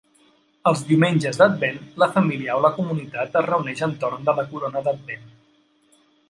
[0.69, 5.31] Els diumenges d'Advent, la família o la comunitat es reuneix entorn de la corona d'Advent.